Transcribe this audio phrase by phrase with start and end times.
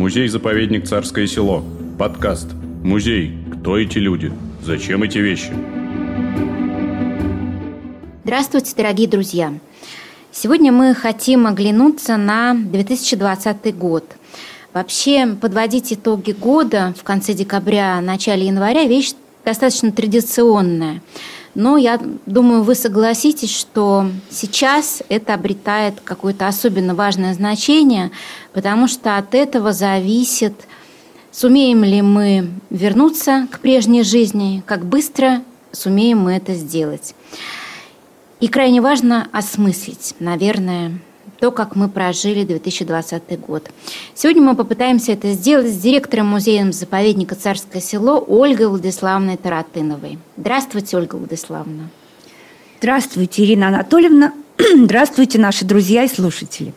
[0.00, 1.62] Музей-заповедник «Царское село».
[1.98, 2.46] Подкаст.
[2.82, 3.36] Музей.
[3.52, 4.32] Кто эти люди?
[4.62, 5.52] Зачем эти вещи?
[8.24, 9.52] Здравствуйте, дорогие друзья!
[10.32, 14.06] Сегодня мы хотим оглянуться на 2020 год.
[14.72, 19.12] Вообще, подводить итоги года в конце декабря, начале января– вещь
[19.44, 21.02] достаточно традиционная.
[21.54, 28.12] Но я думаю, вы согласитесь, что сейчас это обретает какое-то особенно важное значение,
[28.52, 30.54] потому что от этого зависит,
[31.32, 37.14] сумеем ли мы вернуться к прежней жизни, как быстро сумеем мы это сделать.
[38.38, 40.92] И крайне важно осмыслить, наверное,
[41.40, 43.70] то, как мы прожили 2020 год.
[44.14, 50.18] Сегодня мы попытаемся это сделать с директором музея-заповедника «Царское село» Ольгой Владиславовной Таратыновой.
[50.36, 51.88] Здравствуйте, Ольга Владиславовна.
[52.78, 54.34] Здравствуйте, Ирина Анатольевна.
[54.76, 56.74] Здравствуйте, наши друзья и слушатели.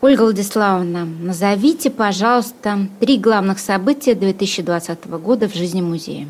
[0.00, 6.28] Ольга Владиславовна, назовите, пожалуйста, три главных события 2020 года в жизни музея.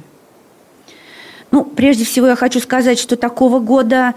[1.50, 4.14] Ну, прежде всего я хочу сказать, что такого года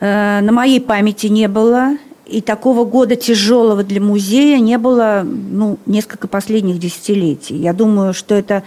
[0.00, 5.78] э, на моей памяти не было, и такого года тяжелого для музея не было ну,
[5.86, 7.56] несколько последних десятилетий.
[7.56, 8.64] Я думаю, что это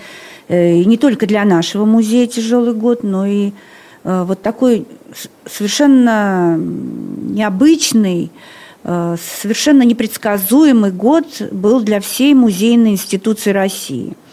[0.48, 3.52] э, не только для нашего музея тяжелый год, но и
[4.04, 4.86] э, вот такой
[5.46, 8.32] совершенно необычный,
[8.84, 14.14] э, совершенно непредсказуемый год был для всей музейной институции России–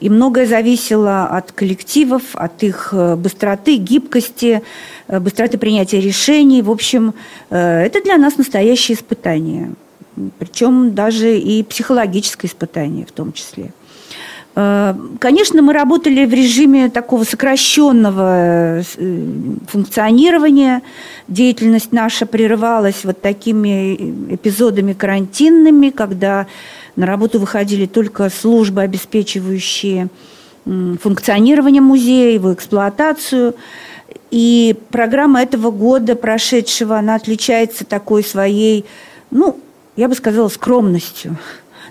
[0.00, 4.62] и многое зависело от коллективов, от их э, быстроты, гибкости,
[5.08, 6.62] э, быстроты принятия решений.
[6.62, 7.14] В общем,
[7.50, 9.72] э, это для нас настоящее испытание.
[10.38, 13.72] Причем даже и психологическое испытание в том числе.
[14.52, 18.82] Конечно, мы работали в режиме такого сокращенного
[19.68, 20.82] функционирования.
[21.28, 23.94] Деятельность наша прерывалась вот такими
[24.34, 26.48] эпизодами карантинными, когда
[26.96, 30.08] на работу выходили только службы, обеспечивающие
[30.64, 33.54] функционирование музея, его эксплуатацию.
[34.30, 38.84] И программа этого года, прошедшего, она отличается такой своей,
[39.30, 39.58] ну,
[39.96, 41.36] я бы сказала, скромностью.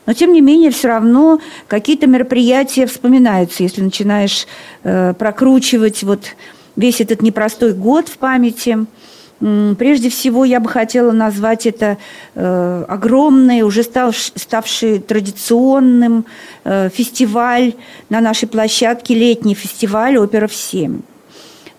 [0.05, 4.47] Но, тем не менее, все равно какие-то мероприятия вспоминаются, если начинаешь
[4.83, 6.35] э, прокручивать вот
[6.75, 8.85] весь этот непростой год в памяти–
[9.39, 11.97] Прежде всего, я бы хотела назвать это
[12.35, 16.25] э, огромный, уже став, ставший традиционным
[16.65, 17.73] э, фестиваль
[18.09, 21.01] на нашей площадке, летний фестиваль «Опера в 7».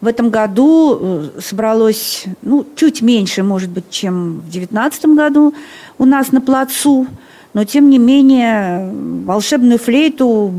[0.00, 5.54] В этом году э, собралось ну, чуть меньше, может быть, чем в 2019 году
[5.98, 7.06] у нас на плацу,
[7.52, 8.90] но, тем не менее,
[9.26, 10.50] волшебную флейту,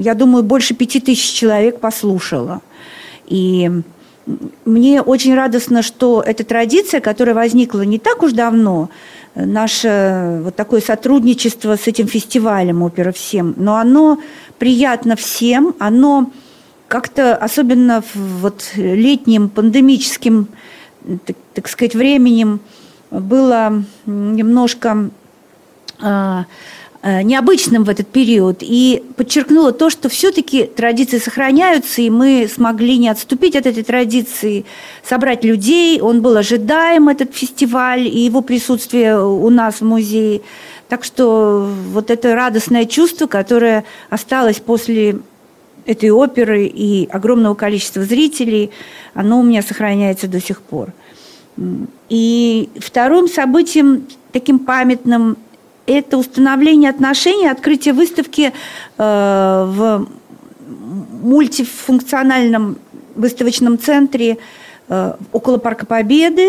[0.00, 2.60] я думаю, больше пяти тысяч человек послушало.
[3.26, 3.70] И
[4.64, 8.90] мне очень радостно, что эта традиция, которая возникла не так уж давно,
[9.34, 14.18] наше вот такое сотрудничество с этим фестивалем «Опера всем», но оно
[14.58, 16.30] приятно всем, оно
[16.88, 20.48] как-то, особенно в вот летним пандемическим,
[21.24, 22.60] так, так сказать, временем,
[23.10, 25.10] было немножко
[26.02, 26.44] Э,
[27.02, 33.08] необычным в этот период и подчеркнула то, что все-таки традиции сохраняются, и мы смогли не
[33.08, 34.66] отступить от этой традиции,
[35.02, 36.00] собрать людей.
[36.00, 40.42] Он был ожидаем, этот фестиваль, и его присутствие у нас в музее.
[40.88, 45.20] Так что вот это радостное чувство, которое осталось после
[45.86, 48.70] этой оперы и огромного количества зрителей,
[49.14, 50.92] оно у меня сохраняется до сих пор.
[52.10, 55.38] И вторым событием, таким памятным,
[55.92, 58.52] это установление отношений, открытие выставки э,
[58.98, 60.06] в
[61.22, 62.78] мультифункциональном
[63.14, 64.38] выставочном центре
[64.88, 66.48] э, около Парка Победы.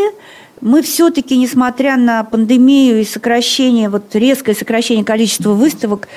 [0.62, 6.08] Мы все-таки, несмотря на пандемию и сокращение, вот резкое сокращение количества выставок,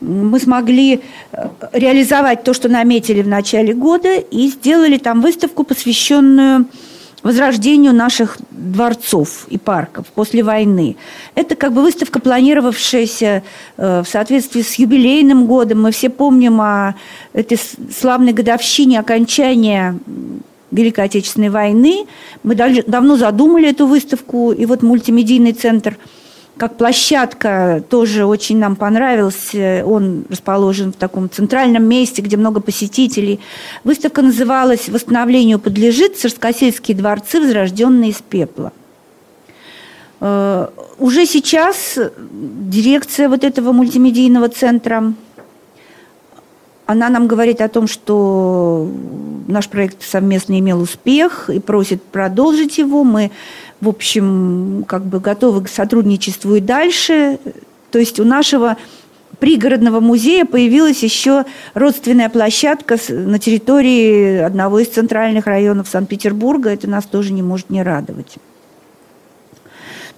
[0.00, 1.00] мы смогли
[1.32, 6.66] э, реализовать то, что наметили в начале года, и сделали там выставку, посвященную
[7.22, 10.96] возрождению наших дворцов и парков после войны.
[11.34, 13.42] Это как бы выставка, планировавшаяся
[13.76, 15.82] э, в соответствии с юбилейным годом.
[15.82, 16.94] Мы все помним о
[17.32, 17.58] этой
[17.92, 19.98] славной годовщине окончания
[20.70, 22.06] Великой Отечественной войны.
[22.42, 25.98] Мы давно задумали эту выставку, и вот мультимедийный центр–
[26.56, 29.82] как площадка тоже очень нам понравился.
[29.84, 33.40] Он расположен в таком центральном месте, где много посетителей.
[33.84, 36.16] Выставка называлась «Восстановлению подлежит.
[36.16, 38.72] Царскосельские дворцы, возрожденные из пепла».
[40.20, 40.68] Э,
[40.98, 45.12] уже сейчас дирекция вот этого мультимедийного центра,
[46.86, 48.88] она нам говорит о том, что
[49.48, 53.02] наш проект совместно имел успех и просит продолжить его.
[53.02, 53.32] Мы
[53.80, 57.38] в общем, как бы готовы к сотрудничеству и дальше.
[57.90, 58.76] То есть у нашего
[59.38, 61.44] пригородного музея появилась еще
[61.74, 66.70] родственная площадка на территории одного из центральных районов Санкт-Петербурга.
[66.70, 68.36] Это нас тоже не может не радовать.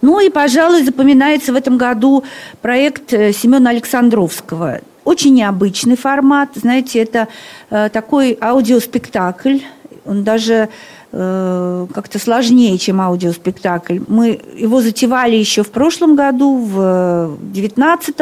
[0.00, 2.22] Ну и, пожалуй, запоминается в этом году
[2.62, 4.80] проект э, Семена Александровского.
[5.04, 6.50] Очень необычный формат.
[6.54, 7.26] Знаете, это
[7.70, 9.58] э, такой аудиоспектакль.
[10.04, 10.68] Он даже
[11.12, 14.00] э, как-то сложнее, чем аудиоспектакль.
[14.08, 18.16] Мы его затевали еще в прошлом году, в 2019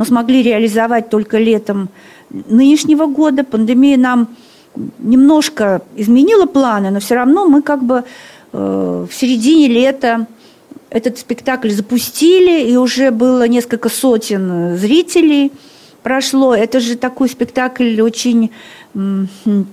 [0.00, 1.90] но смогли реализовать только летом
[2.30, 3.44] нынешнего года.
[3.44, 4.28] Пандемия нам
[4.98, 8.04] немножко изменила планы, но все равно мы как бы
[8.52, 10.26] э, в середине лета
[10.88, 15.52] этот спектакль запустили, и уже было несколько сотен зрителей
[16.02, 16.54] прошло.
[16.54, 18.50] Это же такой спектакль очень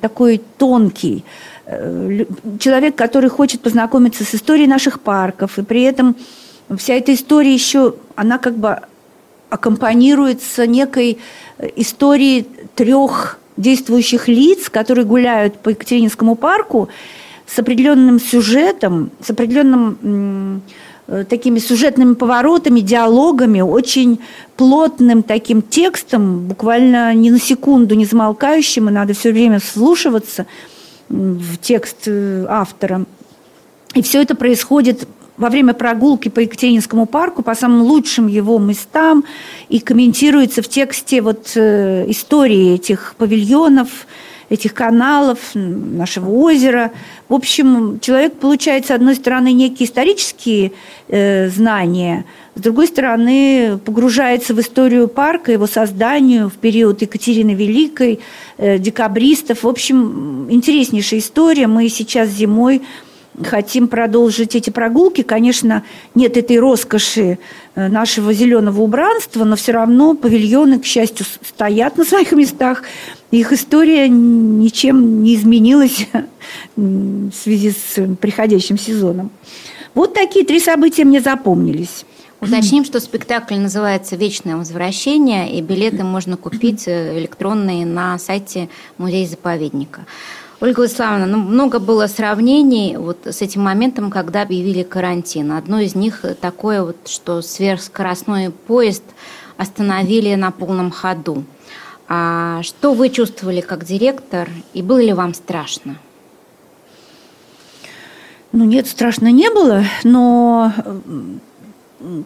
[0.02, 1.24] такой тонкий.
[1.70, 2.24] Э,
[2.60, 6.16] человек, который хочет познакомиться с историей наших парков, и при этом
[6.78, 8.80] вся эта история еще, она как бы
[9.50, 11.18] аккомпанируется некой
[11.58, 16.88] э, историей трех действующих лиц, которые гуляют по Екатерининскому парку
[17.46, 20.62] с определенным сюжетом, с определенным
[21.08, 24.22] э, такими сюжетными поворотами, диалогами, очень
[24.56, 30.46] плотным таким текстом, буквально ни на секунду не замолкающим, и надо все время вслушиваться
[31.10, 33.06] в текст э, автора.
[33.94, 35.08] И все это происходит
[35.38, 39.24] во время прогулки по Екатерининскому парку, по самым лучшим его местам,
[39.70, 44.08] и комментируется в тексте вот э, истории этих павильонов,
[44.50, 46.92] этих каналов, нашего озера.
[47.30, 50.72] В общем, человек получает, с одной стороны, некие исторические
[51.10, 52.26] э, знания,
[52.58, 58.20] с другой стороны, погружается в историю парка, его созданию в период Екатерины Великой,
[58.58, 59.62] э, декабристов.
[59.62, 61.68] В общем, интереснейшая история.
[61.68, 62.82] Мы сейчас зимой
[63.44, 65.22] хотим продолжить эти прогулки.
[65.22, 65.84] Конечно,
[66.16, 67.40] нет этой роскоши
[67.76, 72.84] э, нашего зеленого убранства, но все равно павильоны, к счастью, стоят на своих местах.
[73.32, 76.08] Их история ничем не изменилась
[76.76, 79.32] в связи с приходящим сезоном.
[79.94, 82.06] Вот такие три события мне запомнились.
[82.40, 90.06] Уточним, что спектакль называется «Вечное возвращение», и билеты можно купить э, электронные на сайте музея-заповедника.
[90.60, 95.52] Ольга Владиславовна, ну, много было сравнений вот с этим моментом, когда объявили карантин.
[95.52, 99.04] Одно из них такое, вот, что сверхскоростной поезд
[99.58, 101.44] остановили на полном ходу.
[102.08, 105.98] А что вы чувствовали как директор, и было ли вам страшно?
[108.52, 110.74] Ну нет, страшно не было, но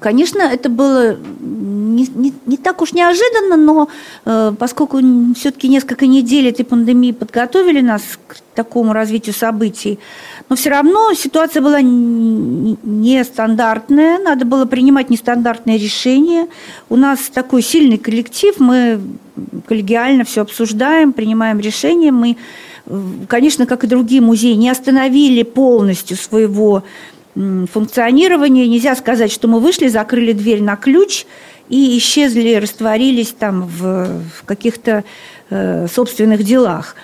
[0.02, 3.88] Конечно, это было не, не, не так уж неожиданно, но
[4.26, 5.00] э, поскольку
[5.34, 9.98] все-таки несколько недель этой пандемии подготовили нас к такому развитию событий,
[10.50, 16.50] но все равно ситуация была нестандартная, не надо было принимать нестандартные решения.
[16.90, 19.00] У нас такой сильный коллектив, мы
[19.68, 22.12] коллегиально все обсуждаем, принимаем решения.
[22.12, 22.36] Мы,
[23.30, 26.84] конечно, как и другие музеи, не остановили полностью своего
[27.36, 28.68] функционирования.
[28.68, 31.26] Нельзя сказать, что мы вышли, закрыли дверь на ключ
[31.70, 35.04] и исчезли, растворились там в, в каких-то
[35.50, 36.96] э, собственных делах.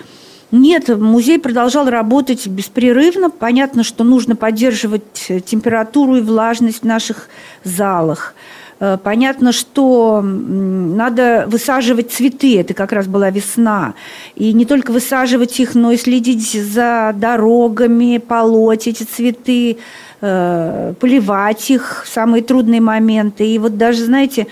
[0.50, 3.28] Нет, музей продолжал работать беспрерывно.
[3.28, 7.28] Понятно, что нужно поддерживать температуру и влажность в наших
[7.64, 8.34] залах.
[8.80, 13.94] Э, понятно, что надо высаживать цветы, это как раз была весна.
[14.36, 19.78] И не только высаживать их, но и следить за дорогами, полоть эти цветы,
[20.20, 23.46] э, поливать их в самые трудные моменты.
[23.46, 24.46] И вот даже, знаете,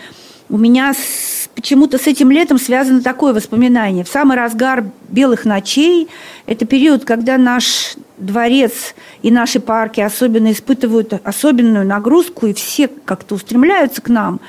[0.48, 0.94] у меня
[1.54, 4.04] почему-то с этим летом связано такое воспоминание.
[4.04, 6.08] В самый разгар белых ночей,
[6.46, 13.34] это период, когда наш дворец и наши парки особенно испытывают особенную нагрузку, и все как-то
[13.34, 14.40] устремляются к нам.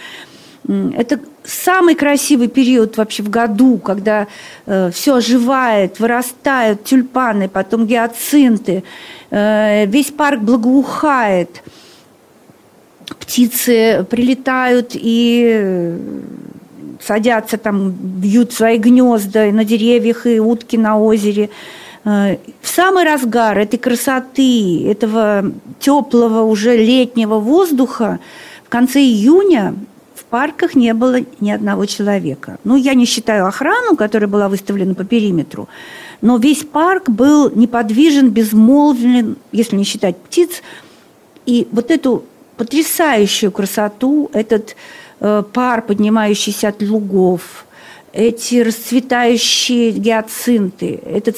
[0.67, 4.27] Это самый красивый период вообще в году, когда
[4.65, 8.83] э, все оживает, вырастают тюльпаны, потом гиацинты,
[9.29, 11.63] весь парк благоухает,
[13.19, 15.97] птицы прилетают и э,
[17.01, 21.49] садятся там, бьют свои гнезда на деревьях и утки на озере.
[22.03, 28.19] Э, в самый разгар этой красоты, этого теплого уже летнего воздуха
[28.65, 29.75] в конце июня
[30.23, 32.57] парках не было ни одного человека.
[32.63, 35.67] Ну, я не считаю охрану, которая была выставлена по периметру,
[36.21, 40.61] но весь парк был неподвижен, безмолвен, если не считать птиц.
[41.45, 42.23] И вот эту
[42.57, 44.75] потрясающую красоту, этот
[45.19, 47.65] э, пар, поднимающийся от лугов,
[48.13, 51.37] эти расцветающие гиацинты, этот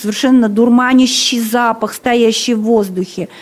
[0.00, 3.28] совершенно дурманящий запах, стоящий в воздухе–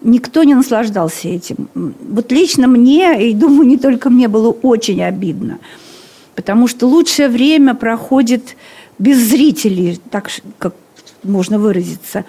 [0.00, 1.68] никто не наслаждался этим.
[1.74, 5.58] Вот лично мне, и думаю, не только мне, было очень обидно.
[6.34, 8.56] Потому что лучшее время проходит
[8.98, 10.74] без зрителей, так как
[11.22, 12.24] можно выразиться.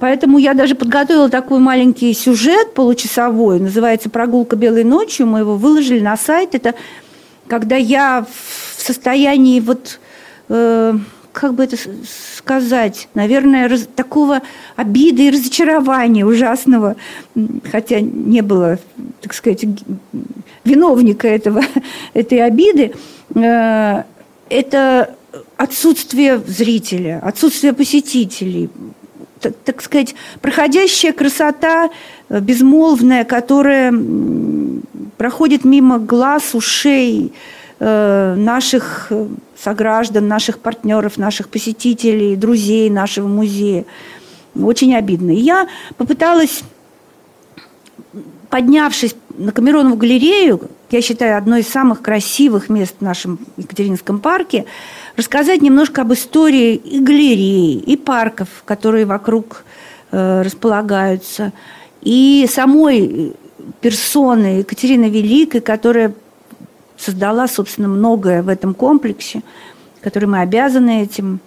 [0.00, 5.26] Поэтому я даже подготовила такой маленький сюжет получасовой, называется «Прогулка белой ночью».
[5.26, 6.54] Мы его выложили на сайт.
[6.54, 6.74] Это
[7.48, 10.00] когда я в состоянии вот
[10.48, 10.98] э,
[11.34, 11.76] как бы это
[12.06, 14.40] сказать, наверное, раз, такого
[14.76, 16.94] обиды и разочарования ужасного,
[17.70, 18.78] хотя не было,
[19.20, 19.66] так сказать,
[20.64, 21.62] виновника этого,
[22.14, 22.94] этой обиды,
[23.34, 24.02] э,
[24.48, 25.14] это
[25.56, 28.70] отсутствие зрителя, отсутствие посетителей,
[29.40, 31.90] так, так сказать, проходящая красота
[32.28, 33.92] э, безмолвная, которая
[35.16, 37.32] проходит мимо глаз, ушей,
[37.80, 39.26] наших э,
[39.56, 43.84] сограждан, наших партнеров, наших посетителей, друзей нашего музея.
[44.54, 45.32] Очень обидно.
[45.32, 45.66] И я
[45.96, 46.62] попыталась,
[48.48, 54.64] поднявшись на Камеронову галерею, я считаю, одно из самых красивых мест в нашем Екатеринском парке,
[55.16, 59.64] рассказать немножко об истории и галереи, и парков, которые вокруг
[60.12, 61.52] э, располагаются,
[62.00, 63.34] и самой
[63.80, 66.14] персоны Екатерины Великой, которая
[66.96, 69.42] создала, собственно, многое в этом комплексе,
[70.00, 71.40] который мы обязаны этим.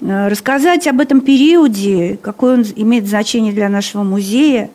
[0.00, 4.70] Э, рассказать об этом периоде, какое он имеет значение для нашего музея,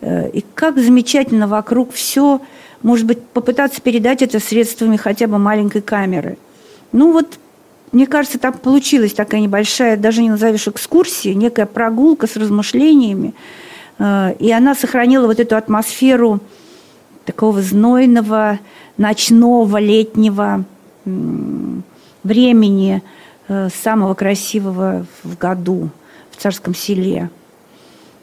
[0.00, 2.40] э, и как замечательно вокруг все,
[2.82, 6.38] может быть, попытаться передать это средствами хотя бы маленькой камеры.
[6.92, 7.38] Ну вот,
[7.92, 13.34] мне кажется, там получилась такая небольшая, даже не назовешь экскурсия, некая прогулка с размышлениями,
[13.98, 16.40] э, и она сохранила вот эту атмосферу
[17.24, 18.58] такого знойного,
[18.96, 20.64] ночного, летнего
[22.22, 23.02] времени
[23.48, 25.90] э, самого красивого в году
[26.30, 27.30] в Царском селе.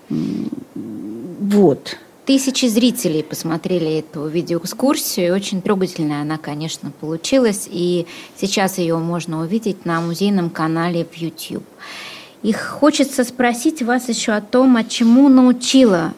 [0.09, 1.97] Вот.
[2.25, 8.05] Тысячи зрителей посмотрели эту видеоэкскурсию, очень трогательная она, конечно, получилась, и
[8.37, 11.65] сейчас ее можно увидеть на музейном канале в YouTube.
[12.43, 16.13] И хочется спросить вас еще о том, а чему научила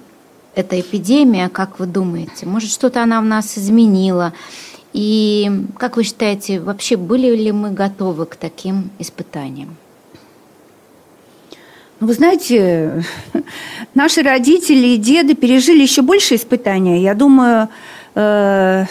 [0.56, 2.46] эта эпидемия, как вы думаете?
[2.46, 4.34] Может, что-то она в нас изменила?
[4.94, 9.76] И как вы считаете, вообще были ли мы готовы к таким испытаниям?
[12.00, 13.04] Ну, вы знаете,
[13.96, 17.02] наши родители и деды пережили еще больше испытания.
[17.02, 17.70] Я думаю,
[18.14, 18.86] э,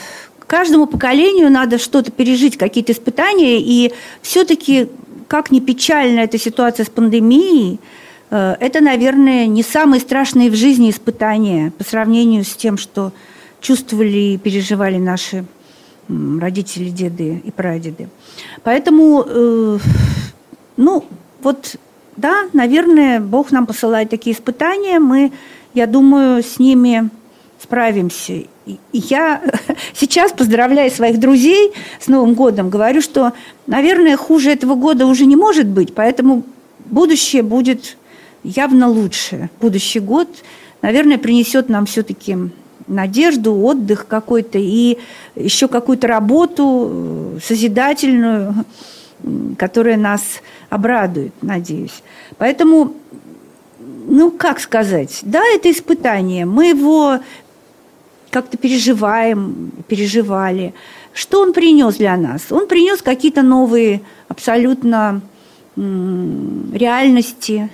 [0.47, 3.61] каждому поколению надо что-то пережить, какие-то испытания.
[3.61, 3.93] И
[4.23, 4.89] все-таки,
[5.29, 7.79] как ни печальна эта ситуация с пандемией,
[8.37, 13.13] это, наверное, не самые страшные в жизни испытания по сравнению с тем, что
[13.61, 15.45] чувствовали и переживали наши
[16.09, 18.09] родители, деды и прадеды.
[18.65, 19.79] Поэтому, э,
[20.77, 21.05] ну,
[21.43, 21.77] вот,
[22.17, 25.33] да, наверное, Бог нам посылает такие испытания, мы,
[25.75, 27.11] я думаю, с ними
[27.63, 28.33] справимся.
[28.67, 29.43] И я
[29.95, 33.33] сейчас, поздравляя своих друзей с Новым годом, говорю, что,
[33.67, 36.45] наверное, хуже этого года уже не может быть, поэтому
[36.87, 37.97] будущее будет
[38.43, 39.51] явно лучше.
[39.61, 40.29] Будущий год,
[40.83, 42.37] наверное, принесет нам все-таки
[42.87, 44.99] надежду, отдых какой-то и
[45.35, 48.65] еще какую-то работу э, созидательную,
[49.57, 50.23] которая нас
[50.69, 52.03] обрадует, надеюсь.
[52.39, 52.95] Поэтому,
[54.07, 57.21] ну, как сказать, да, это испытание, мы его
[58.31, 60.75] как-то переживаем, переживали.
[61.13, 62.51] Что он принес для нас?
[62.51, 65.21] Он принес какие-то новые абсолютно
[65.77, 67.71] реальности,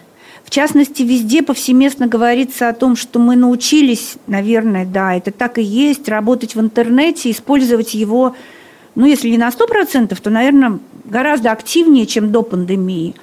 [0.48, 5.62] в частности, везде повсеместно говорится о том, что мы научились, наверное, да, это так и
[5.62, 8.34] есть, работать в интернете, использовать его,
[8.94, 13.14] ну, если не на 100%, то, наверное, гораздо активнее, чем до пандемии.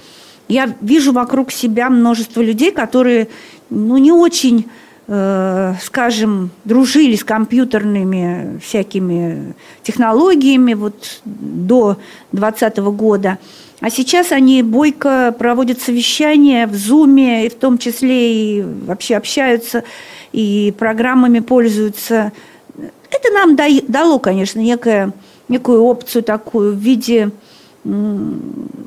[0.47, 3.29] Я вижу вокруг себя множество людей, которые,
[3.71, 4.67] ну, не очень
[5.07, 11.97] скажем, дружили с компьютерными всякими технологиями вот до
[12.31, 13.37] 2020 года–
[13.81, 19.83] а сейчас они бойко проводят совещания в Зуме, и в том числе и вообще общаются,
[20.31, 22.31] и программами пользуются.
[22.77, 25.11] Это нам дало, конечно, некое,
[25.49, 27.31] некую опцию такую в виде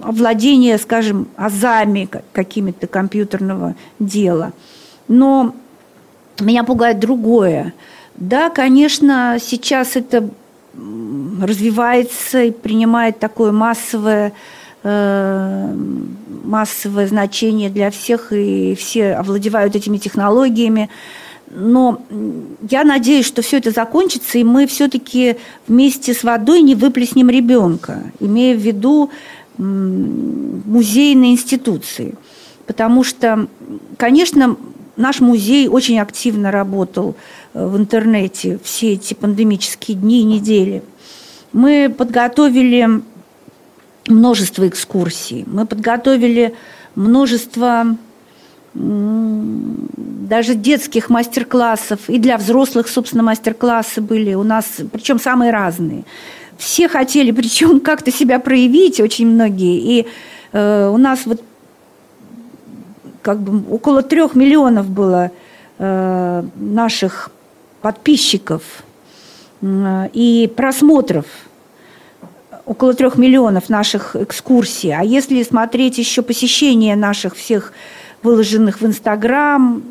[0.02, 4.52] овладения, скажем, азами какими-то компьютерного дела.
[5.06, 5.54] Но
[6.40, 7.72] меня пугает другое.
[8.16, 10.28] Да, конечно, сейчас это
[10.74, 14.32] развивается и принимает такое массовое
[14.84, 15.74] Э,
[16.44, 20.88] массовое значение для всех, и все овладевают этими технологиями.
[21.50, 22.00] Но
[22.70, 28.02] я надеюсь, что все это закончится, и мы все-таки вместе с водой не выплеснем ребенка,
[28.18, 29.10] имея в виду
[29.58, 32.14] музейные институции.
[32.66, 33.46] Потому что,
[33.98, 34.56] конечно,
[34.98, 37.16] наш музей очень активно работал
[37.54, 40.82] э, в интернете все эти пандемические дни и недели.
[41.52, 43.00] Мы подготовили
[44.06, 46.54] множество экскурсий, мы подготовили
[46.94, 47.96] множество
[48.74, 56.04] даже детских мастер-классов, и для взрослых, собственно, мастер-классы были у нас, причем самые разные.
[56.58, 59.78] Все хотели, причем как-то себя проявить, очень многие.
[59.80, 60.06] И
[60.52, 61.42] э, у нас вот
[63.22, 65.30] как бы около трех миллионов было
[65.78, 67.30] э, наших
[67.82, 68.62] подписчиков
[69.60, 71.26] э, и просмотров
[72.66, 74.92] около трех миллионов наших экскурсий.
[74.92, 77.72] А если смотреть еще посещение наших всех
[78.22, 79.82] выложенных в Инстаграм,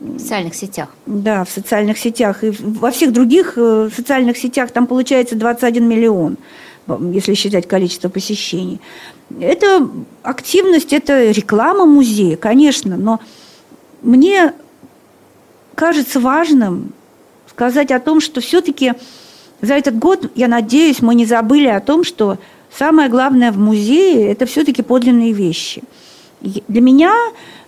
[0.00, 0.88] в социальных сетях.
[1.06, 2.42] Да, в социальных сетях.
[2.42, 6.36] И во всех других э, социальных сетях там получается 21 миллион,
[7.12, 8.80] если считать количество посещений.
[9.38, 9.88] Это
[10.22, 13.20] активность, это реклама музея, конечно, но
[14.02, 14.54] мне
[15.74, 16.92] кажется важным
[17.48, 18.94] сказать о том, что все-таки
[19.60, 22.38] за этот год, я надеюсь, мы не забыли о том, что
[22.76, 25.82] самое главное в музее– это все-таки подлинные вещи.
[26.40, 27.14] Для меня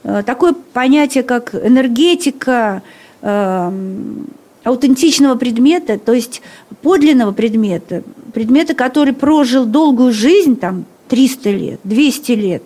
[0.02, 2.82] э, такое понятие, как энергетика,
[3.20, 4.26] эм,
[4.64, 6.42] аутентичного предмета, то есть
[6.82, 8.02] подлинного предмета,
[8.32, 12.62] предмета, который прожил долгую жизнь, там, 300 лет, 200 лет.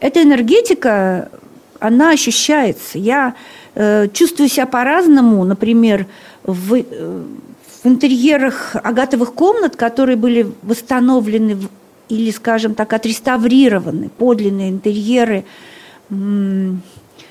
[0.00, 1.30] Эта энергетика,
[1.78, 2.98] она ощущается.
[2.98, 3.34] Я
[3.74, 6.06] э, чувствую себя по-разному, например,
[6.44, 7.22] в, э,
[7.82, 11.68] в интерьерах агатовых комнат, которые были восстановлены в,
[12.08, 15.44] или, скажем так, отреставрированы, подлинные интерьеры,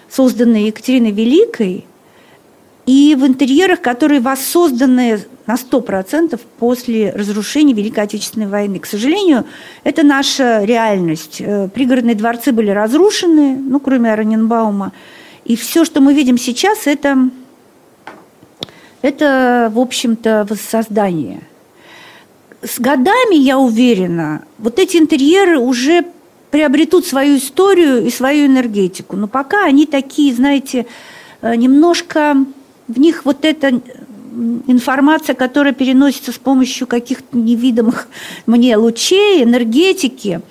[0.09, 1.85] созданные Екатериной Великой–
[2.85, 8.79] и в интерьерах, которые воссозданы на 100% после разрушения Великой Отечественной войны.
[8.79, 9.45] К сожалению,
[9.83, 11.41] это наша реальность.
[11.41, 14.93] Э, пригородные дворцы были разрушены, ну, кроме Араненбаума.
[15.45, 17.29] И все, что мы видим сейчас, это,
[19.01, 21.41] это в общем-то, воссоздание.
[22.63, 26.06] С годами, я уверена, вот эти интерьеры уже
[26.51, 29.15] приобретут свою историю и свою энергетику.
[29.15, 30.86] Но пока они такие, знаете,
[31.41, 32.45] э, немножко
[32.93, 33.82] в них вот эта
[34.67, 38.08] информация, которая переносится с помощью каких-то невидимых
[38.45, 40.41] мне лучей, энергетики,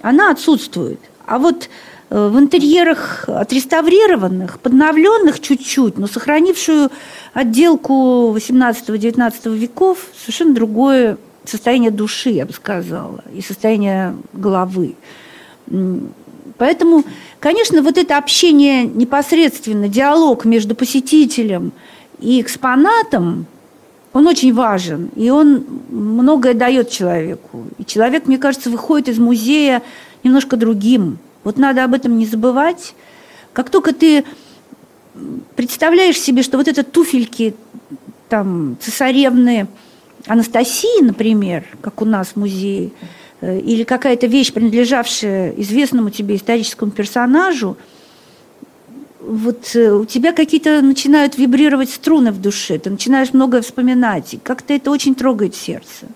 [0.00, 1.00] она отсутствует.
[1.26, 1.68] А вот
[2.10, 6.90] э, в интерьерах отреставрированных, подновленных чуть-чуть, но сохранившую
[7.32, 14.94] отделку 18-19 веков, совершенно другое состояние души, я бы сказала, и состояние головы.
[16.62, 17.02] Поэтому,
[17.40, 21.72] конечно, вот это общение непосредственно, диалог между посетителем
[22.20, 23.46] и экспонатом,
[24.12, 27.64] он очень важен, и он многое дает человеку.
[27.78, 29.82] И человек, мне кажется, выходит из музея
[30.22, 31.18] немножко другим.
[31.42, 32.94] Вот надо об этом не забывать.
[33.52, 34.24] Как только ты
[35.56, 37.56] представляешь себе, что вот это туфельки
[38.28, 39.66] там цесаревны
[40.28, 42.92] Анастасии, например, как у нас в музее,
[43.42, 47.76] или какая-то вещь, принадлежавшая известному тебе историческому персонажу,
[49.20, 54.38] вот э, у тебя какие-то начинают вибрировать струны в душе, ты начинаешь многое вспоминать, и
[54.38, 56.06] как-то это очень трогает сердце.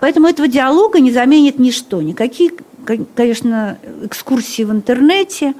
[0.00, 2.50] Поэтому этого диалога не заменит ничто, никакие,
[3.14, 5.54] конечно, экскурсии в интернете.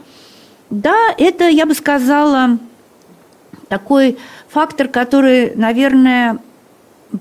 [0.70, 2.59] Да, это, я бы сказала,
[3.68, 6.38] такой фактор, который, наверное,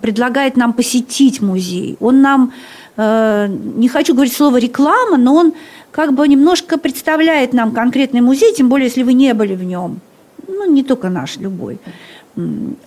[0.01, 1.97] предлагает нам посетить музей.
[1.99, 2.53] Он нам,
[2.97, 5.53] э, не хочу говорить слово реклама, но он
[5.91, 9.99] как бы немножко представляет нам конкретный музей, тем более, если вы не были в нем.
[10.47, 11.77] Ну, не только наш, любой.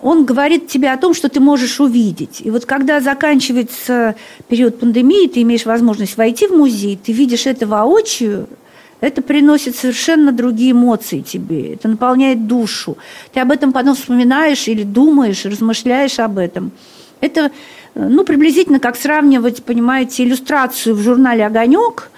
[0.01, 2.41] Он говорит тебе о том, что ты можешь увидеть.
[2.43, 4.15] И вот когда заканчивается
[4.49, 8.47] период пандемии, ты имеешь возможность войти в музей, ты видишь это воочию,
[9.01, 12.97] это приносит совершенно другие эмоции тебе, это наполняет душу.
[13.33, 16.71] Ты об этом потом вспоминаешь или думаешь, размышляешь об этом–
[17.21, 17.51] это,
[17.95, 22.11] э, ну, приблизительно как сравнивать, понимаете, иллюстрацию в журнале «Огонек»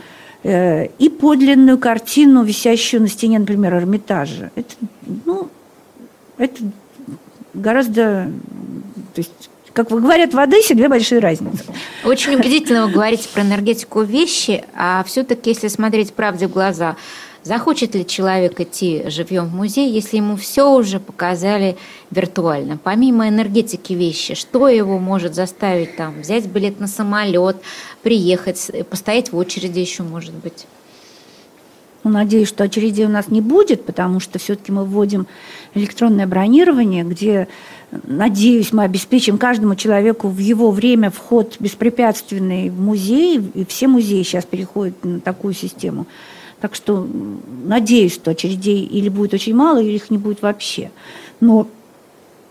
[0.43, 4.51] э, и подлинную картину, висящую на стене, например, Эрмитажа.
[4.55, 4.73] Это,
[5.25, 5.49] ну,
[6.37, 6.55] это
[7.53, 8.31] гораздо...
[9.13, 9.49] То есть,
[9.85, 11.63] как говорят в Одессе, две большие разницы.
[12.03, 16.95] Очень убедительно вы говорите про энергетику вещи, а все-таки, если смотреть правде в глаза–
[17.43, 21.77] Захочет ли человек идти живьем в музей, если ему все уже показали
[22.11, 22.77] виртуально?
[22.77, 27.57] Помимо энергетики вещи, что его может заставить там взять билет на самолет,
[28.03, 30.65] приехать, постоять в очереди еще, может быть?
[32.03, 35.25] Ну, надеюсь, что очередей у нас не будет, потому что все-таки мы вводим
[35.73, 37.47] электронное бронирование, где,
[37.91, 44.23] надеюсь, мы обеспечим каждому человеку в его время вход беспрепятственный в музей, и все музеи
[44.23, 46.05] сейчас переходят на такую систему.
[46.61, 47.07] Так что
[47.63, 50.91] надеюсь, что очередей или будет очень мало, или их не будет вообще.
[51.39, 51.67] Но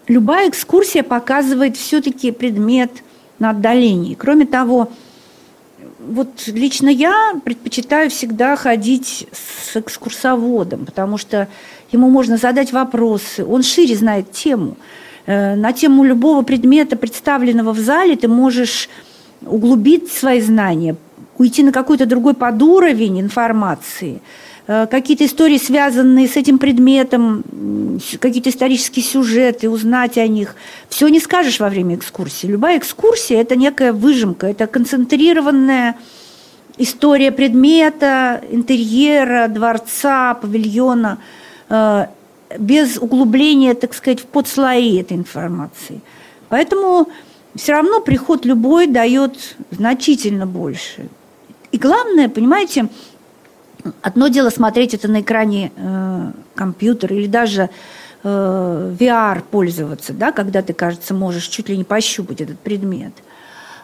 [0.06, 2.90] любая экскурсия показывает все-таки предмет
[3.38, 4.14] на отдалении.
[4.14, 4.90] Кроме того,
[5.98, 11.48] вот лично я предпочитаю всегда ходить с экскурсоводом, потому что
[11.92, 14.76] ему можно задать вопросы, он шире знает тему.
[15.28, 18.88] Э, на тему любого предмета, представленного в зале, ты можешь
[19.46, 20.96] углубить свои знания,
[21.38, 24.20] уйти на какой-то другой подуровень информации–
[24.70, 27.42] Э, какие-то истории, связанные с этим предметом,
[28.20, 30.56] какие-то исторические сюжеты, узнать о них.
[30.90, 32.46] Все не скажешь во время экскурсии.
[32.46, 35.96] Любая экскурсия– это некая выжимка, это концентрированная
[36.76, 41.16] история предмета, интерьера, дворца, павильона,
[41.70, 42.06] э,
[42.58, 46.00] без углубления, так сказать, в подслои этой информации.
[46.48, 47.08] Поэтому
[47.54, 51.08] все равно приход любой дает значительно больше.
[51.72, 52.88] И главное, понимаете,
[54.02, 57.70] Одно дело смотреть это на экране э, компьютера или даже
[58.22, 63.12] э, VR пользоваться, да, когда ты, кажется, можешь чуть ли не пощупать этот предмет.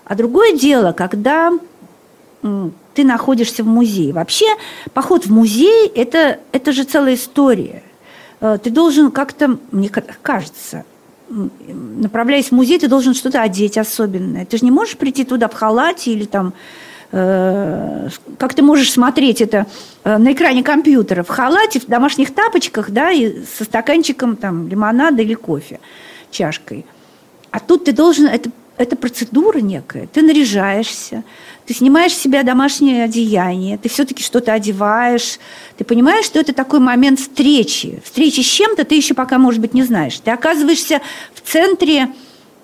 [0.05, 1.53] А другое дело, когда
[2.43, 4.13] э, ты находишься в музее.
[4.13, 4.47] Вообще,
[4.93, 7.83] поход в музей это,– это же целая история.
[8.45, 10.85] Э, ты должен как-то, мне кажется,
[11.29, 14.45] направляясь в музей, ты должен что-то одеть особенное.
[14.45, 16.53] Ты же не можешь прийти туда в халате или там
[17.17, 19.69] Э, как ты можешь смотреть это
[20.03, 25.23] э, на экране компьютера, в халате, в домашних тапочках, да, и со стаканчиком там лимонада
[25.23, 25.79] или кофе,
[26.33, 26.85] чашкой.
[27.53, 31.23] А тут ты должен, это, это процедура некая, ты наряжаешься,
[31.67, 35.39] ты снимаешь с себя домашнее одеяние, ты все-таки что-то одеваешь,
[35.77, 38.03] ты понимаешь, что это такой момент встречи.
[38.05, 40.19] Встречи с чем-то ты еще пока, может быть, не знаешь.
[40.19, 41.01] Ты оказываешься
[41.33, 42.09] в центре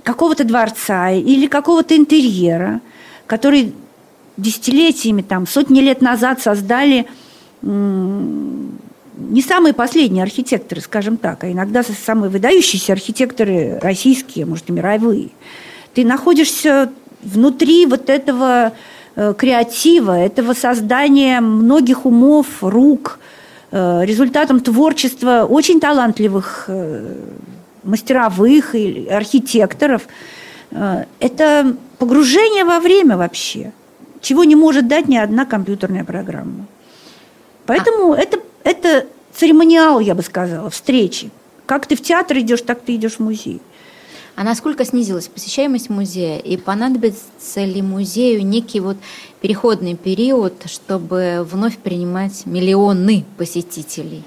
[0.02, 2.80] какого-то дворца или какого-то интерьера,
[3.26, 3.72] который
[4.36, 7.06] десятилетиями, там, сотни лет назад создали
[7.62, 15.28] не самые последние архитекторы, скажем так, а иногда самые выдающиеся архитекторы российские, может, и мировые.
[15.94, 18.72] Ты находишься внутри вот этого
[19.16, 23.18] э, креатива, этого создания многих умов, рук,
[23.70, 27.14] э, результатом творчества очень талантливых э,
[27.82, 30.02] мастеровых и архитекторов.
[31.18, 33.72] Это погружение во время вообще–
[34.20, 36.66] чего не может дать ни одна компьютерная программа.
[37.66, 38.18] Поэтому а.
[38.18, 41.30] это, это церемониал, я бы сказала, встречи.
[41.66, 43.60] Как ты в театр идешь, так ты идешь в музей.
[44.40, 46.38] А насколько снизилась посещаемость музея?
[46.38, 48.96] И понадобится ли музею некий вот
[49.42, 54.22] переходный период, чтобы вновь принимать миллионы посетителей?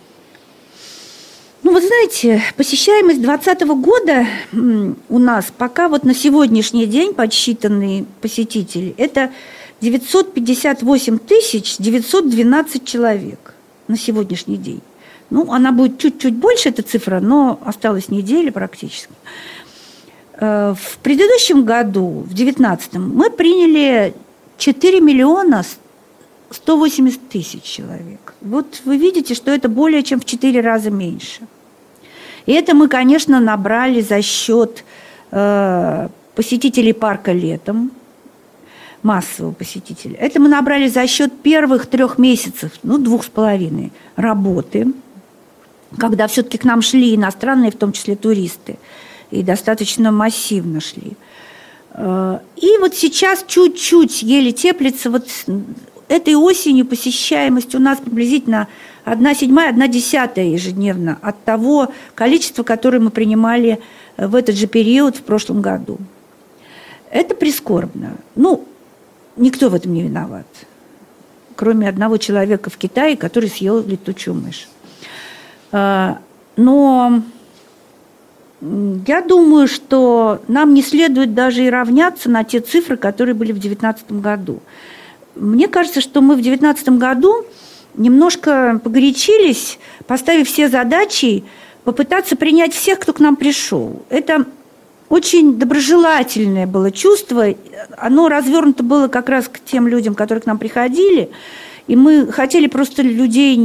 [1.64, 4.28] Ну, вы знаете, посещаемость 2020 года
[5.10, 9.32] у нас пока вот на сегодняшний день подсчитанные посетители, это
[9.82, 13.56] 958 тысяч 912 человек
[13.88, 14.82] на сегодняшний день.
[15.32, 19.10] Ну, она будет чуть-чуть больше, эта цифра, но осталась неделя практически.
[20.44, 24.14] Э, в предыдущем году, в 2019, мы приняли
[24.58, 25.64] 4 миллиона
[26.52, 28.34] 180 тысяч человек.
[28.42, 31.42] Вот вы видите, что это более чем в 4 раза меньше.
[32.46, 34.84] И это мы, конечно, набрали за счет
[35.32, 37.92] э, посетителей парка летом,
[39.02, 40.18] массового посетителя.
[40.20, 44.88] Это мы набрали за счет первых трех месяцев, ну, двух с половиной работы,
[45.98, 48.78] когда все-таки к нам шли иностранные, в том числе туристы,
[49.34, 51.14] и достаточно массивно шли.
[51.92, 55.10] Э, и вот сейчас чуть-чуть еле теплится.
[55.10, 55.28] Вот
[56.08, 58.68] этой осенью посещаемость у нас приблизительно
[59.04, 63.80] одна седьмая, одна десятая ежедневно от того количества, которое мы принимали
[64.18, 65.98] в этот же период в прошлом году.
[67.10, 68.18] Это прискорбно.
[68.36, 68.68] Ну,
[69.36, 70.46] Никто в этом не виноват,
[71.56, 74.68] кроме одного человека в Китае, который съел летучую мышь.
[75.72, 76.20] А,
[76.56, 77.24] но
[79.06, 83.60] я думаю, что нам не следует даже и равняться на те цифры, которые были в
[83.60, 84.60] 2019 году.
[85.36, 87.46] Мне кажется, что мы в 2019 году
[87.96, 91.44] немножко погорячились, поставив все задачи,
[91.84, 94.02] попытаться принять всех, кто к нам пришел.
[94.10, 94.46] Это
[95.10, 97.48] очень доброжелательное было чувство.
[97.98, 101.30] Оно развернуто было как раз к тем людям, которые к нам приходили.
[101.88, 103.58] И мы хотели просто людей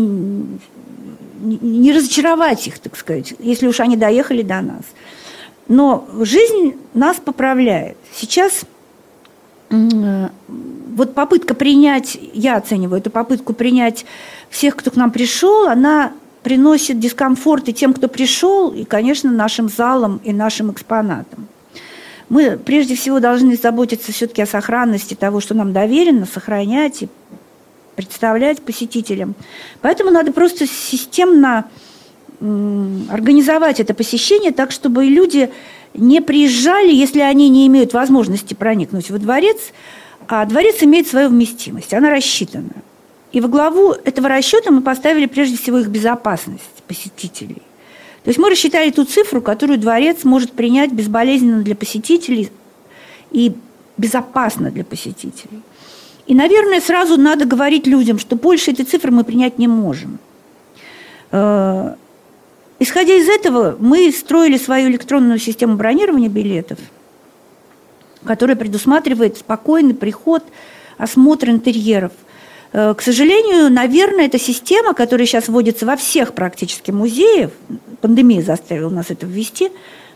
[1.41, 4.83] не разочаровать их, так сказать, если уж они доехали до нас.
[5.69, 7.97] Но жизнь нас поправляет.
[8.13, 8.63] Сейчас
[9.71, 14.07] вот попытка принять, я оцениваю эту попытку принять
[14.49, 19.69] всех, кто к нам пришел, она приносит дискомфорт и тем, кто пришел, и, конечно, нашим
[19.69, 21.47] залам и нашим экспонатам.
[22.29, 27.09] Мы прежде всего должны заботиться все-таки о сохранности того, что нам доверено, сохранять и
[27.99, 29.35] представлять посетителям.
[29.83, 31.65] Поэтому надо просто системно
[32.41, 35.51] организовать это посещение так, чтобы люди
[35.95, 39.73] не приезжали, если они не имеют возможности проникнуть во дворец,
[40.29, 42.71] а дворец имеет свою вместимость, она рассчитана.
[43.33, 47.63] И во главу этого расчета мы поставили прежде всего их безопасность посетителей.
[48.23, 52.51] То есть мы рассчитали ту цифру, которую дворец может принять безболезненно для посетителей
[53.33, 53.55] и
[53.97, 55.63] безопасно для посетителей.
[56.29, 60.19] И, наверное, сразу надо говорить людям, что больше этой цифры мы принять не можем.
[61.33, 61.95] Э,
[62.79, 66.79] исходя из этого, мы строили свою электронную систему бронирования билетов,
[68.25, 70.45] которая предусматривает спокойный приход,
[70.99, 72.13] осмотр интерьеров.
[72.75, 77.53] Э, к сожалению, наверное, эта система, которая сейчас вводится во всех практически музеях,
[78.03, 79.71] пандемия заставила нас это ввести,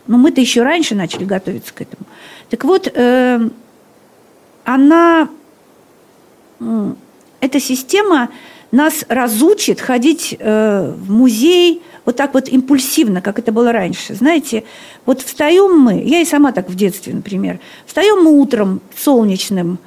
[0.05, 2.05] но мы-то еще раньше начали готовиться к этому.
[2.51, 3.49] Так вот, э,
[4.63, 5.27] она
[7.39, 8.29] эта система
[8.71, 14.15] нас разучит ходить э, в музей вот так вот импульсивно, как это было раньше.
[14.15, 14.63] Знаете,
[15.05, 19.77] вот встаем мы, я и сама так в детстве, например, встаем мы утром солнечным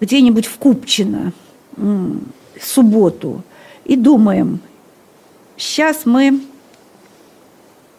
[0.00, 1.32] где-нибудь в Купчино,
[1.76, 2.20] в
[2.60, 3.42] субботу,
[3.84, 4.60] и думаем,
[5.56, 6.40] сейчас мы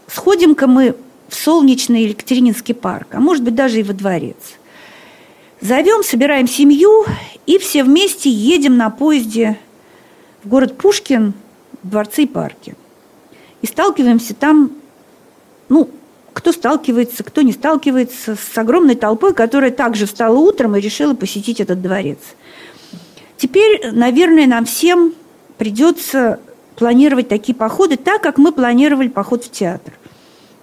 [0.08, 0.96] сходим-ка мы
[1.28, 4.36] в солнечный Екатерининский парк, а может быть даже и во дворец–
[5.66, 7.06] Зовем, собираем семью
[7.48, 9.58] и все вместе едем на поезде
[10.44, 11.34] в город Пушкин,
[11.82, 12.76] в дворцы и парки.
[13.64, 14.74] И сталкиваемся там,
[15.68, 15.90] ну,
[16.34, 21.60] кто сталкивается, кто не сталкивается, с огромной толпой, которая также встала утром и решила посетить
[21.60, 22.20] этот дворец.
[23.36, 25.16] Теперь, наверное, нам всем
[25.58, 26.40] придется
[26.76, 29.94] планировать такие походы так, как мы планировали поход в театр.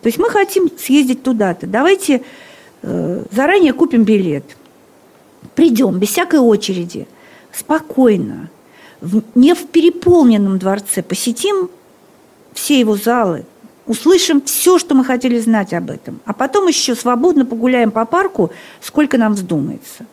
[0.00, 1.66] То есть мы хотим съездить туда-то.
[1.66, 2.22] Давайте
[2.82, 4.44] э, заранее купим билет–
[5.54, 7.06] придем без всякой очереди,
[7.52, 8.50] спокойно,
[9.00, 11.70] в, не в переполненном дворце, посетим
[12.52, 13.44] все его залы,
[13.86, 18.50] услышим все, что мы хотели знать об этом, а потом еще свободно погуляем по парку,
[18.80, 20.06] сколько нам вздумается.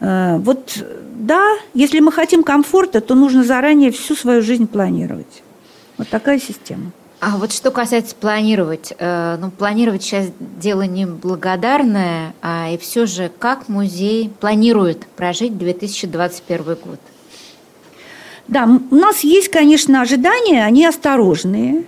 [0.00, 5.42] Э, вот да, если мы хотим комфорта, то нужно заранее всю свою жизнь планировать.
[5.98, 6.92] Вот такая система.
[7.24, 13.06] А вот что касается планировать, э, ну, планировать сейчас дело не благодарное, а и все
[13.06, 16.98] же, как музей планирует прожить 2021 год?
[18.48, 21.84] Да, у нас есть, конечно, ожидания, они осторожные.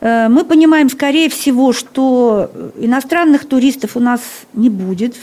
[0.00, 4.22] Э, мы понимаем, скорее всего, что иностранных туристов у нас
[4.54, 5.14] не будет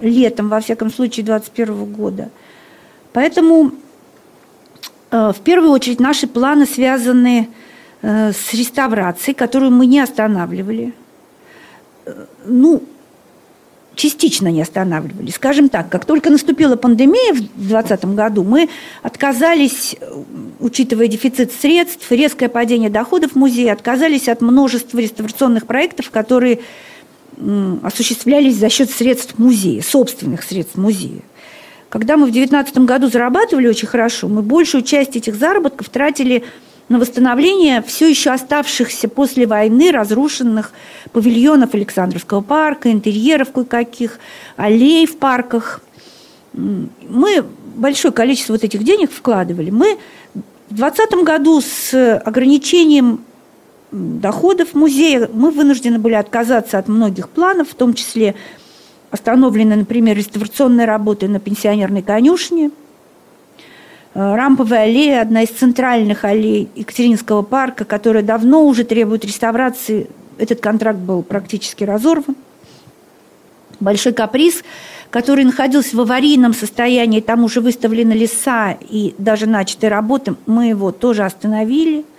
[0.00, 2.30] летом, во всяком случае, 2021 года.
[3.12, 3.72] Поэтому
[5.10, 7.65] э, в первую очередь наши планы связаны с Э,
[8.02, 10.92] с реставрацией, которую мы не останавливали.
[12.04, 12.82] Э, ну,
[13.96, 15.30] частично не останавливали.
[15.30, 18.68] Скажем так, как только наступила пандемия в 2020 году, мы
[19.02, 19.96] отказались,
[20.60, 26.60] учитывая дефицит средств, резкое падение доходов музея, отказались от множества реставрационных проектов, которые
[27.82, 31.22] осуществлялись за счет средств музея, собственных средств музея.
[31.88, 36.44] Когда мы в 2019 году зарабатывали очень хорошо, мы большую часть этих заработков тратили
[36.88, 40.72] на восстановление все еще оставшихся после войны разрушенных
[41.12, 44.18] павильонов Александровского парка, интерьеров кое-каких,
[44.56, 45.80] аллей в парках.
[46.52, 47.44] Мы
[47.74, 49.70] большое количество вот этих денег вкладывали.
[49.70, 49.98] Мы
[50.70, 53.20] в 2020 году с ограничением
[53.90, 58.34] доходов музея мы вынуждены были отказаться от многих планов, в том числе
[59.10, 62.70] остановлены, например, реставрационные работы на пенсионерной конюшне–
[64.16, 70.08] Рамповая аллея– одна из центральных аллей Екатеринского парка, которая давно уже требует реставрации.
[70.38, 72.34] Этот контракт был практически разорван.
[73.78, 74.64] Большой каприз,
[75.10, 80.92] который находился в аварийном состоянии, там уже выставлены леса и даже начаты работы, мы его
[80.92, 82.06] тоже остановили–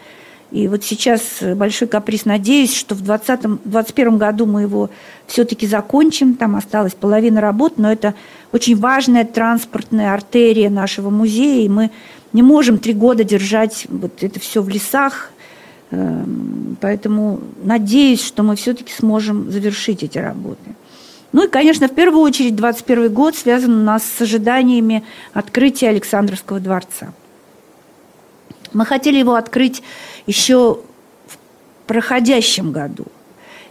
[0.51, 1.21] и вот сейчас
[1.55, 2.25] большой каприз.
[2.25, 4.89] Надеюсь, что в 2020-2021 году мы его
[5.27, 6.35] все-таки закончим.
[6.35, 8.15] Там осталась половина работ, но это
[8.53, 11.65] очень важная транспортная артерия нашего музея.
[11.65, 11.91] И мы
[12.31, 15.31] не можем три года держать вот это все в лесах.
[15.91, 20.75] Эм, поэтому надеюсь, что мы все-таки сможем завершить эти работы.
[21.33, 26.61] Ну и, конечно, в первую очередь 2021 год связан у нас с ожиданиями открытия Александровского
[26.61, 27.13] дворца.
[28.73, 29.83] Мы хотели его открыть
[30.25, 30.79] еще
[31.27, 31.37] в
[31.87, 33.05] проходящем году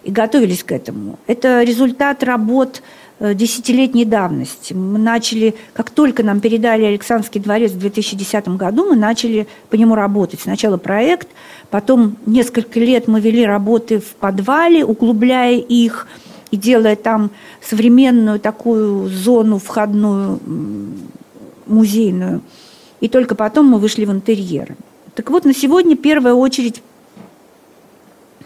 [0.03, 1.19] и готовились к этому.
[1.27, 2.83] Это результат работ
[3.19, 4.73] э, десятилетней давности.
[4.73, 9.95] Мы начали, как только нам передали Александрский дворец в 2010 году, мы начали по нему
[9.95, 10.41] работать.
[10.41, 11.29] Сначала проект,
[11.71, 16.07] потом несколько лет мы вели работы в подвале, углубляя их
[16.51, 17.31] и делая там
[17.61, 20.41] современную такую зону входную
[21.67, 22.41] музейную–
[23.01, 24.77] и только потом мы вышли в интерьеры.
[25.17, 26.83] Так вот, на сегодня первая очередь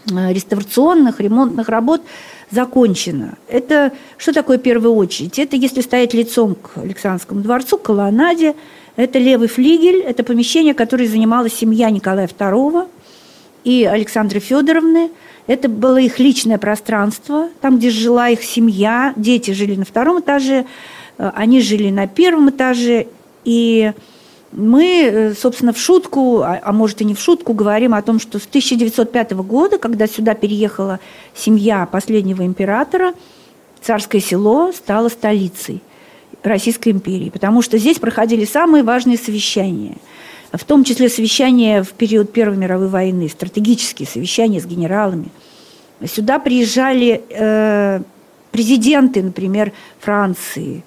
[0.09, 2.01] э, реставрационных, ремонтных работ
[2.49, 3.37] закончена.
[3.49, 5.37] Это что такое первая очередь?
[5.37, 8.55] Это если стоять лицом к Александрскому дворцу, к колоннаде,
[8.95, 12.87] это левый флигель, это помещение, которое занимала семья Николая II
[13.65, 15.11] и Александры Федоровны.
[15.47, 19.13] Это было их личное пространство, там, где жила их семья.
[19.17, 20.65] Дети жили на втором этаже,
[21.17, 23.07] э, они жили на первом этаже.
[23.43, 23.91] И
[24.51, 28.19] мы, э, собственно, в шутку, а, а может и не в шутку, говорим о том,
[28.19, 30.99] что с 1905 года, когда сюда переехала
[31.33, 33.13] семья последнего императора,
[33.81, 35.81] царское село стало столицей
[36.43, 39.97] Российской империи, потому что здесь проходили самые важные совещания,
[40.51, 45.29] в том числе совещания в период Первой мировой войны, стратегические совещания с генералами.
[46.05, 48.01] Сюда приезжали э,
[48.51, 50.83] президенты, например, Франции,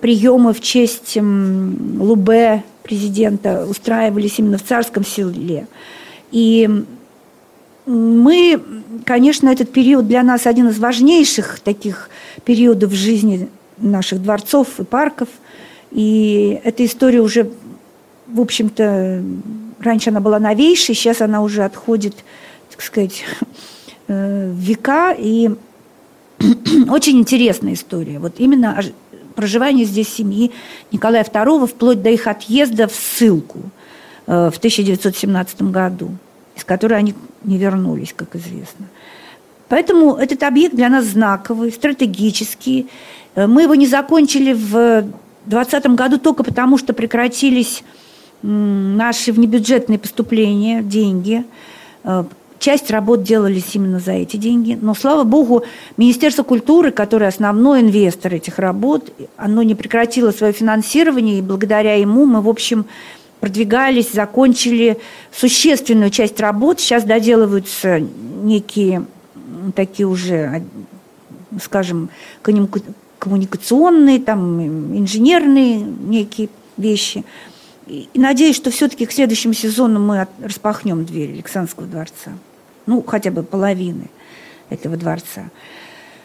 [0.00, 5.66] приемы в честь Лубе, президента, устраивались именно в царском селе.
[6.30, 6.84] И
[7.86, 8.62] мы,
[9.04, 12.08] конечно, этот период для нас один из важнейших таких
[12.44, 15.28] периодов в жизни наших дворцов и парков.
[15.90, 17.50] И эта история уже,
[18.26, 19.22] в общем-то,
[19.80, 22.14] раньше она была новейшей, сейчас она уже отходит,
[22.70, 23.24] так сказать,
[24.08, 25.14] э, века.
[25.18, 25.50] И
[26.90, 28.18] очень интересная история.
[28.18, 28.82] Вот именно
[29.34, 30.52] проживание здесь семьи
[30.92, 33.58] Николая II вплоть до их отъезда в ссылку
[34.26, 36.10] э, в 1917 году,
[36.56, 38.86] из которой они не вернулись, как известно.
[39.68, 42.88] Поэтому этот объект для нас знаковый, стратегический.
[43.34, 45.04] Э, мы его не закончили в
[45.46, 47.82] 2020 году только потому, что прекратились
[48.42, 51.44] наши внебюджетные поступления, деньги.
[52.58, 54.78] Часть работ делались именно за эти деньги.
[54.80, 55.64] Но, слава богу,
[55.96, 62.24] Министерство культуры, которое основной инвестор этих работ, оно не прекратило свое финансирование, и благодаря ему
[62.24, 62.86] мы, в общем,
[63.40, 64.98] продвигались, закончили
[65.30, 66.80] существенную часть работ.
[66.80, 69.04] Сейчас доделываются некие
[69.74, 70.62] такие уже,
[71.60, 72.08] скажем,
[73.18, 77.24] коммуникационные, там, инженерные некие вещи.
[77.86, 82.32] И надеюсь, что все-таки к следующему сезону мы распахнем дверь Александрского дворца.
[82.86, 84.08] Ну, хотя бы половины
[84.70, 85.50] этого дворца.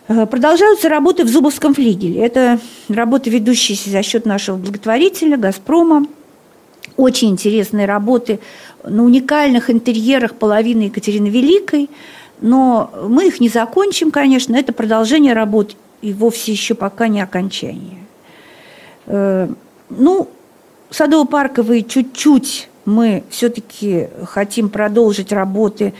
[0.07, 2.21] Э, продолжаются работы в Зубовском флигеле.
[2.21, 6.05] Это работы, ведущиеся за счет нашего благотворителя «Газпрома».
[6.97, 8.39] Очень интересные работы
[8.83, 11.89] на уникальных интерьерах половины Екатерины Великой–
[12.41, 17.97] но мы их не закончим, конечно, это продолжение работ и вовсе еще пока не окончание.
[19.07, 19.49] Э,
[19.89, 20.29] ну,
[20.91, 25.93] садово-парковые чуть-чуть мы все-таки хотим продолжить работы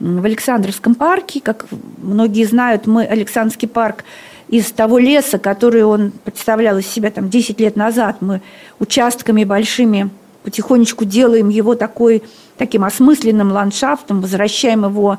[0.00, 1.40] в Александровском парке.
[1.40, 1.66] Как
[1.98, 4.04] многие знают, мы Александрский парк
[4.48, 8.42] из того леса, который он представлял из себя там 10 лет назад, мы
[8.80, 10.10] участками большими
[10.42, 12.22] потихонечку делаем его такой,
[12.56, 15.18] таким осмысленным ландшафтом, возвращаем его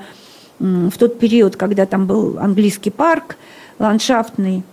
[0.59, 3.37] в тот период, когда там был английский парк
[3.79, 4.63] ландшафтный,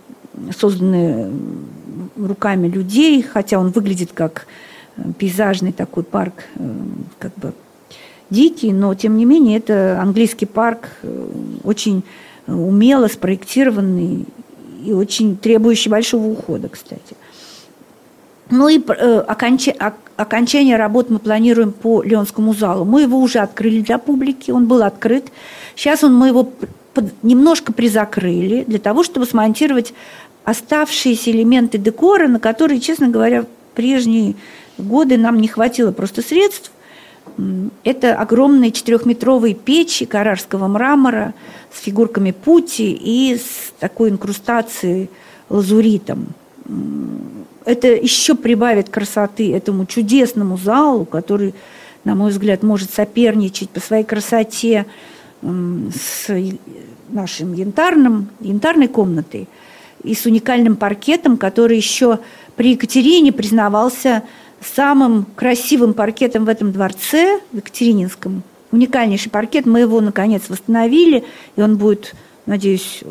[0.57, 1.31] созданный
[2.17, 4.47] руками людей, хотя он выглядит как
[4.97, 6.69] э, пейзажный такой парк, э,
[7.19, 7.53] как бы
[8.29, 11.27] дикий, но тем не менее это английский парк, э,
[11.63, 12.03] очень
[12.47, 14.25] умело спроектированный
[14.83, 17.15] и очень требующий большого ухода, кстати.
[18.49, 22.83] Ну и окончание, окончание работ мы планируем по Леонскому залу.
[22.83, 25.31] Мы его уже открыли для публики, он был открыт.
[25.75, 26.49] Сейчас он, мы его
[27.23, 29.93] немножко призакрыли для того, чтобы смонтировать
[30.43, 34.35] оставшиеся элементы декора, на которые, честно говоря, в прежние
[34.77, 36.71] годы нам не хватило просто средств.
[37.83, 41.33] Это огромные четырехметровые печи карарского мрамора
[41.73, 45.09] с фигурками пути и с такой инкрустацией
[45.49, 46.27] лазуритом.
[47.63, 51.53] Это еще прибавит красоты этому чудесному залу, который,
[52.03, 54.85] на мой взгляд, может соперничать по своей красоте
[55.41, 56.27] с
[57.09, 59.47] нашим янтарным, янтарной комнатой
[60.03, 62.19] и с уникальным паркетом, который еще
[62.55, 64.23] при Екатерине признавался
[64.61, 68.43] самым красивым паркетом в этом дворце, в Екатерининском.
[68.71, 69.65] Уникальнейший паркет.
[69.65, 72.15] Мы его, наконец, восстановили, и он будет,
[72.45, 73.03] надеюсь,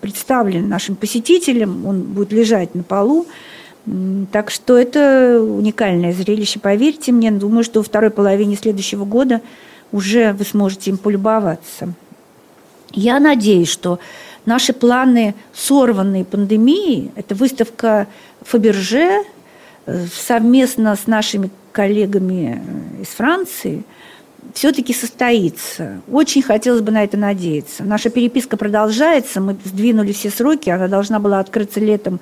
[0.00, 1.86] представлен нашим посетителям.
[1.86, 3.26] Он будет лежать на полу.
[4.30, 7.30] Так что это уникальное зрелище, поверьте мне.
[7.30, 9.40] Думаю, что во второй половине следующего года–
[9.92, 11.92] уже вы сможете им полюбоваться.
[12.92, 13.98] Я надеюсь, что
[14.44, 18.06] наши планы, сорванные пандемией, это выставка
[18.42, 19.24] Фаберже
[19.86, 22.62] э, совместно с нашими коллегами
[22.98, 23.84] э, из Франции,
[24.54, 26.02] все-таки состоится.
[26.10, 27.84] Очень хотелось бы на это надеяться.
[27.84, 32.20] Наша переписка продолжается, мы сдвинули все сроки, она должна была открыться летом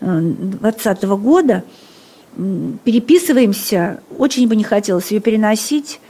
[0.00, 1.64] 2020 э, года.
[2.84, 4.00] переписываемся.
[4.16, 6.00] Очень бы не хотелось ее переносить,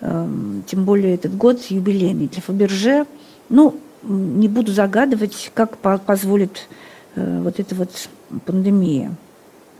[0.00, 3.06] тем более этот год юбилейный для Фаберже.
[3.48, 6.68] Ну, не буду загадывать, как позволит
[7.14, 7.90] э, вот эта вот
[8.44, 9.12] пандемия.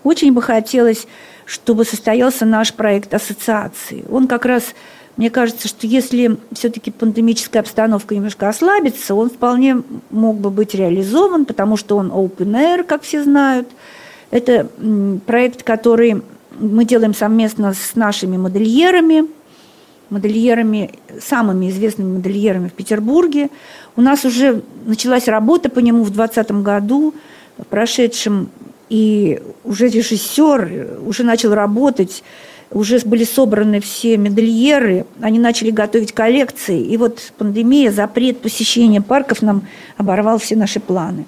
[0.03, 1.07] Очень бы хотелось,
[1.45, 4.05] чтобы состоялся наш проект ассоциации.
[4.11, 4.75] Он как раз,
[5.17, 11.45] мне кажется, что если все-таки пандемическая обстановка немножко ослабится, он вполне мог бы быть реализован,
[11.45, 13.69] потому что он open air, как все знают.
[14.31, 14.69] Это
[15.27, 16.23] проект, который
[16.59, 19.25] мы делаем совместно с нашими модельерами,
[20.11, 23.51] модельерами, самыми известными модельерами в Петербурге.
[23.97, 27.15] У нас уже началась работа по нему в 2020 году,
[27.59, 28.51] в прошедшем,
[28.89, 32.23] и уже режиссер уже начал работать,
[32.71, 39.43] уже были собраны все модельеры, они начали готовить коллекции, и вот пандемия, запрет посещения парков
[39.43, 39.63] нам
[39.97, 41.27] оборвал все наши планы.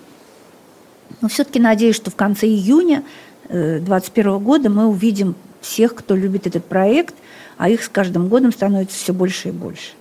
[1.21, 3.03] Но все-таки надеюсь, что в конце июня
[3.49, 7.15] 2021 э, года мы увидим всех, кто любит этот проект,
[7.57, 9.93] а их с каждым годом становится все больше и больше.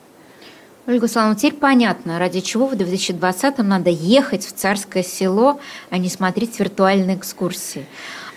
[0.88, 6.08] Ольга Славовна, теперь понятно, ради чего в 2020-м надо ехать в Царское село, а не
[6.08, 7.86] смотреть виртуальные экскурсии.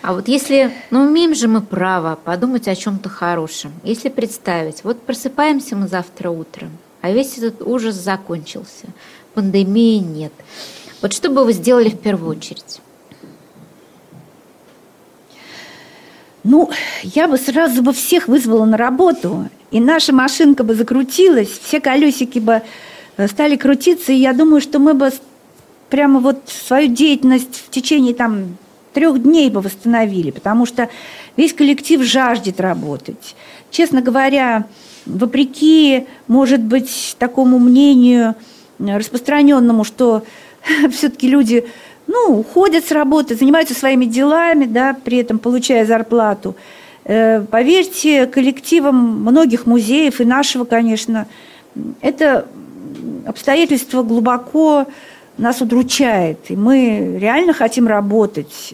[0.01, 3.71] А вот если, ну, имеем же мы право подумать о чем-то хорошем.
[3.83, 8.87] Если представить, вот просыпаемся мы завтра утром, а весь этот ужас закончился,
[9.33, 10.33] пандемии нет.
[11.01, 12.81] Вот что бы вы сделали в первую очередь?
[16.43, 16.69] Ну,
[17.03, 22.39] я бы сразу бы всех вызвала на работу, и наша машинка бы закрутилась, все колесики
[22.39, 22.63] бы
[23.17, 25.11] э, стали крутиться, и я думаю, что мы бы
[25.89, 28.57] прямо вот свою деятельность в течение там
[28.93, 30.89] трех дней бы восстановили, потому что
[31.37, 33.35] весь коллектив жаждет работать.
[33.69, 34.65] Честно говоря,
[35.05, 38.35] вопреки, может быть, такому мнению
[38.79, 40.23] э, распространенному, что
[40.91, 41.67] все-таки люди
[42.11, 46.55] ну, уходят с работы, занимаются своими делами, да, при этом получая зарплату.
[47.05, 51.27] Э, поверьте, коллективам многих музеев и нашего, конечно,
[52.01, 52.45] это
[53.25, 54.85] обстоятельство глубоко
[55.37, 56.39] нас удручает.
[56.49, 58.73] И мы реально хотим работать.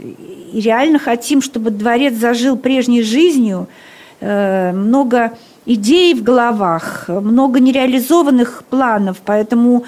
[0.54, 3.68] И реально хотим, чтобы дворец зажил прежней жизнью.
[4.20, 9.18] Э, много идей в головах, много нереализованных планов.
[9.24, 9.84] Поэтому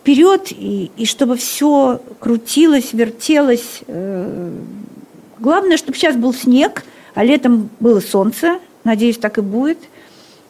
[0.00, 3.82] вперед, и, и чтобы все крутилось, вертелось.
[3.86, 4.50] Э,
[5.38, 6.84] главное, чтобы сейчас был снег,
[7.14, 8.58] а летом было солнце.
[8.84, 9.78] Надеюсь, так и будет.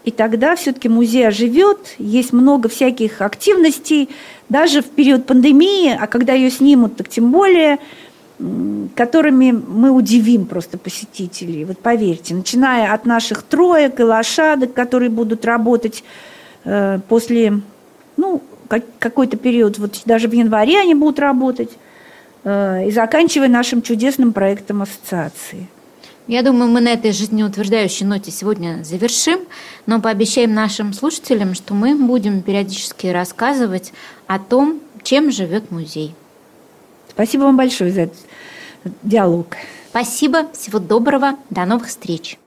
[0.05, 4.09] И тогда все-таки музей оживет, есть много всяких активностей,
[4.49, 7.79] даже в период пандемии, а когда ее снимут, так тем более,
[8.95, 11.67] которыми мы удивим просто посетителей.
[11.67, 16.03] Вот поверьте, начиная от наших троек и лошадок, которые будут работать
[16.65, 17.61] э, после,
[18.17, 18.41] ну,
[18.99, 21.71] какой-то период, вот даже в январе они будут работать,
[22.45, 25.69] э, и заканчивая нашим чудесным проектом ассоциации.
[26.27, 29.41] Я думаю, мы на этой жизнеутверждающей ноте сегодня завершим,
[29.87, 33.93] но пообещаем нашим слушателям, что мы будем периодически рассказывать
[34.29, 36.15] о том, чем живет музей.
[37.09, 38.19] Спасибо вам большое за этот
[39.03, 39.57] диалог.
[39.91, 42.40] Спасибо, всего доброго, до новых встреч.